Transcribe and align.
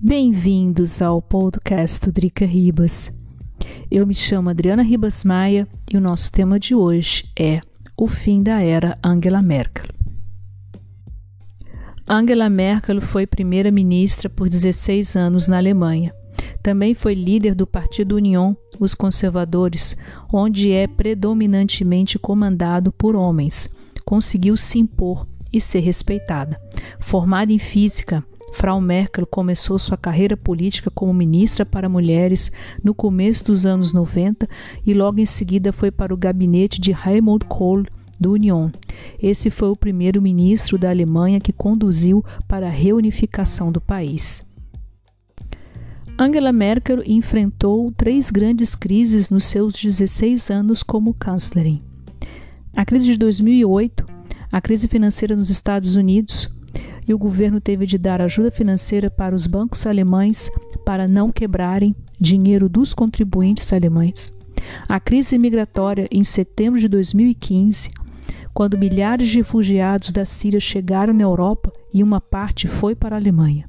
Bem-vindos 0.00 1.02
ao 1.02 1.20
podcast 1.20 2.06
do 2.06 2.12
Drica 2.12 2.46
Ribas. 2.46 3.12
Eu 3.90 4.06
me 4.06 4.14
chamo 4.14 4.48
Adriana 4.48 4.80
Ribas 4.80 5.24
Maia 5.24 5.66
e 5.92 5.96
o 5.96 6.00
nosso 6.00 6.30
tema 6.30 6.56
de 6.56 6.72
hoje 6.72 7.28
é 7.36 7.60
o 7.96 8.06
fim 8.06 8.40
da 8.40 8.62
era 8.62 8.96
Angela 9.02 9.42
Merkel. 9.42 9.86
Angela 12.08 12.48
Merkel 12.48 13.00
foi 13.00 13.26
primeira-ministra 13.26 14.30
por 14.30 14.48
16 14.48 15.16
anos 15.16 15.48
na 15.48 15.56
Alemanha. 15.56 16.14
Também 16.62 16.94
foi 16.94 17.14
líder 17.14 17.56
do 17.56 17.66
Partido 17.66 18.14
Union, 18.14 18.54
os 18.78 18.94
conservadores, 18.94 19.96
onde 20.32 20.70
é 20.70 20.86
predominantemente 20.86 22.20
comandado 22.20 22.92
por 22.92 23.16
homens. 23.16 23.68
Conseguiu 24.04 24.56
se 24.56 24.78
impor 24.78 25.26
e 25.52 25.60
ser 25.60 25.80
respeitada. 25.80 26.56
Formada 27.00 27.52
em 27.52 27.58
física, 27.58 28.24
Frau 28.52 28.80
Merkel 28.80 29.26
começou 29.26 29.78
sua 29.78 29.96
carreira 29.96 30.36
política 30.36 30.90
como 30.90 31.12
ministra 31.14 31.64
para 31.64 31.88
mulheres 31.88 32.50
no 32.82 32.94
começo 32.94 33.44
dos 33.44 33.64
anos 33.64 33.92
90 33.92 34.48
e 34.86 34.92
logo 34.94 35.20
em 35.20 35.26
seguida 35.26 35.72
foi 35.72 35.90
para 35.90 36.12
o 36.12 36.16
gabinete 36.16 36.80
de 36.80 36.92
Helmut 36.92 37.44
Kohl 37.46 37.84
do 38.18 38.32
Union. 38.32 38.70
Esse 39.22 39.50
foi 39.50 39.68
o 39.68 39.76
primeiro 39.76 40.20
ministro 40.20 40.76
da 40.76 40.90
Alemanha 40.90 41.40
que 41.40 41.52
conduziu 41.52 42.24
para 42.48 42.66
a 42.66 42.70
reunificação 42.70 43.70
do 43.70 43.80
país. 43.80 44.46
Angela 46.18 46.52
Merkel 46.52 47.00
enfrentou 47.06 47.92
três 47.92 48.28
grandes 48.28 48.74
crises 48.74 49.30
nos 49.30 49.44
seus 49.44 49.74
16 49.74 50.50
anos 50.50 50.82
como 50.82 51.14
chanceler. 51.22 51.80
A 52.74 52.84
crise 52.84 53.06
de 53.06 53.16
2008, 53.16 54.04
a 54.50 54.60
crise 54.60 54.88
financeira 54.88 55.36
nos 55.36 55.48
Estados 55.48 55.94
Unidos, 55.94 56.50
e 57.08 57.14
o 57.14 57.18
governo 57.18 57.60
teve 57.60 57.86
de 57.86 57.96
dar 57.96 58.20
ajuda 58.20 58.50
financeira 58.50 59.10
para 59.10 59.34
os 59.34 59.46
bancos 59.46 59.86
alemães 59.86 60.50
para 60.84 61.08
não 61.08 61.32
quebrarem 61.32 61.96
dinheiro 62.20 62.68
dos 62.68 62.92
contribuintes 62.92 63.72
alemães. 63.72 64.32
A 64.86 65.00
crise 65.00 65.38
migratória 65.38 66.06
em 66.10 66.22
setembro 66.22 66.78
de 66.78 66.86
2015, 66.88 67.90
quando 68.52 68.76
milhares 68.76 69.28
de 69.28 69.38
refugiados 69.38 70.12
da 70.12 70.24
Síria 70.24 70.60
chegaram 70.60 71.14
na 71.14 71.22
Europa 71.22 71.72
e 71.94 72.02
uma 72.02 72.20
parte 72.20 72.68
foi 72.68 72.94
para 72.94 73.16
a 73.16 73.18
Alemanha. 73.18 73.66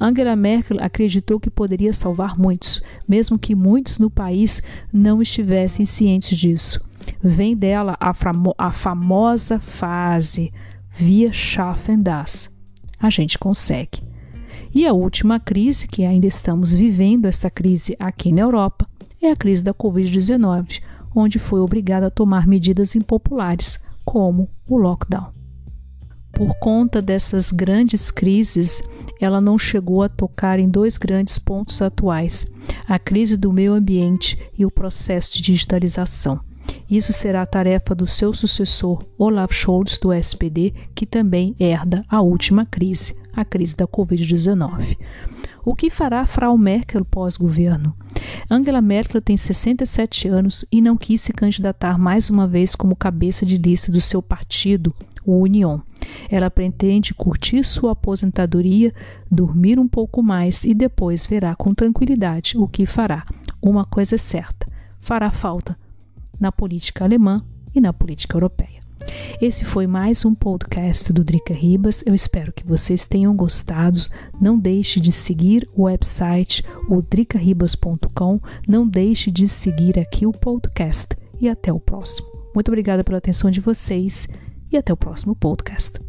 Angela 0.00 0.36
Merkel 0.36 0.76
acreditou 0.80 1.40
que 1.40 1.50
poderia 1.50 1.92
salvar 1.92 2.38
muitos, 2.38 2.82
mesmo 3.08 3.38
que 3.38 3.54
muitos 3.54 3.98
no 3.98 4.10
país 4.10 4.62
não 4.92 5.22
estivessem 5.22 5.86
cientes 5.86 6.36
disso. 6.36 6.80
Vem 7.22 7.56
dela 7.56 7.96
a, 7.98 8.12
famo 8.12 8.54
a 8.58 8.70
famosa 8.70 9.58
fase 9.58 10.52
via 10.90 11.32
schaffen 11.32 12.02
das 12.02 12.50
a 12.98 13.10
gente 13.10 13.38
consegue. 13.38 14.02
E 14.74 14.86
a 14.86 14.92
última 14.92 15.40
crise 15.40 15.88
que 15.88 16.04
ainda 16.04 16.26
estamos 16.26 16.72
vivendo, 16.72 17.26
essa 17.26 17.48
crise 17.50 17.96
aqui 17.98 18.30
na 18.32 18.42
Europa, 18.42 18.86
é 19.20 19.30
a 19.30 19.36
crise 19.36 19.64
da 19.64 19.72
Covid-19, 19.72 20.82
onde 21.14 21.38
foi 21.38 21.60
obrigada 21.60 22.06
a 22.06 22.10
tomar 22.10 22.46
medidas 22.46 22.94
impopulares, 22.94 23.78
como 24.04 24.48
o 24.68 24.76
lockdown. 24.76 25.32
Por 26.32 26.54
conta 26.60 27.02
dessas 27.02 27.50
grandes 27.50 28.10
crises, 28.10 28.82
ela 29.20 29.40
não 29.40 29.58
chegou 29.58 30.02
a 30.02 30.08
tocar 30.08 30.58
em 30.58 30.68
dois 30.68 30.96
grandes 30.96 31.38
pontos 31.38 31.82
atuais: 31.82 32.46
a 32.86 32.98
crise 32.98 33.36
do 33.36 33.52
meio 33.52 33.72
ambiente 33.72 34.38
e 34.56 34.64
o 34.64 34.70
processo 34.70 35.32
de 35.32 35.42
digitalização. 35.42 36.40
Isso 36.90 37.12
será 37.12 37.42
a 37.42 37.46
tarefa 37.46 37.94
do 37.94 38.06
seu 38.06 38.32
sucessor, 38.32 39.04
Olaf 39.18 39.52
Scholz, 39.52 39.98
do 39.98 40.10
SPD, 40.10 40.72
que 40.94 41.04
também 41.04 41.54
herda 41.60 42.02
a 42.08 42.22
última 42.22 42.64
crise, 42.64 43.14
a 43.30 43.44
crise 43.44 43.76
da 43.76 43.86
Covid-19. 43.86 44.96
O 45.62 45.74
que 45.74 45.90
fará 45.90 46.24
Frau 46.24 46.56
Merkel 46.56 47.04
pós-governo? 47.04 47.94
Angela 48.50 48.80
Merkel 48.80 49.20
tem 49.20 49.36
67 49.36 50.28
anos 50.28 50.64
e 50.72 50.80
não 50.80 50.96
quis 50.96 51.20
se 51.20 51.30
candidatar 51.30 51.98
mais 51.98 52.30
uma 52.30 52.48
vez 52.48 52.74
como 52.74 52.96
cabeça 52.96 53.44
de 53.44 53.58
lista 53.58 53.92
do 53.92 54.00
seu 54.00 54.22
partido, 54.22 54.94
o 55.26 55.42
Union. 55.42 55.80
Ela 56.30 56.50
pretende 56.50 57.12
curtir 57.12 57.64
sua 57.64 57.92
aposentadoria, 57.92 58.94
dormir 59.30 59.78
um 59.78 59.86
pouco 59.86 60.22
mais 60.22 60.64
e 60.64 60.72
depois 60.72 61.26
verá 61.26 61.54
com 61.54 61.74
tranquilidade 61.74 62.56
o 62.56 62.66
que 62.66 62.86
fará. 62.86 63.26
Uma 63.60 63.84
coisa 63.84 64.14
é 64.14 64.18
certa: 64.18 64.66
fará 64.98 65.30
falta 65.30 65.76
na 66.38 66.52
política 66.52 67.04
alemã 67.04 67.44
e 67.74 67.80
na 67.80 67.92
política 67.92 68.36
europeia. 68.36 68.78
Esse 69.40 69.64
foi 69.64 69.86
mais 69.86 70.24
um 70.24 70.34
podcast 70.34 71.12
do 71.12 71.24
Drica 71.24 71.54
Ribas. 71.54 72.02
Eu 72.04 72.14
espero 72.14 72.52
que 72.52 72.66
vocês 72.66 73.06
tenham 73.06 73.34
gostado. 73.34 74.00
Não 74.40 74.58
deixe 74.58 75.00
de 75.00 75.12
seguir 75.12 75.68
o 75.74 75.84
website, 75.84 76.64
o 76.88 77.00
dricaribas.com. 77.00 78.40
Não 78.66 78.86
deixe 78.86 79.30
de 79.30 79.46
seguir 79.46 79.98
aqui 79.98 80.26
o 80.26 80.32
podcast. 80.32 81.16
E 81.40 81.48
até 81.48 81.72
o 81.72 81.78
próximo. 81.78 82.26
Muito 82.54 82.68
obrigada 82.68 83.04
pela 83.04 83.18
atenção 83.18 83.50
de 83.50 83.60
vocês 83.60 84.26
e 84.72 84.76
até 84.76 84.92
o 84.92 84.96
próximo 84.96 85.36
podcast. 85.36 86.00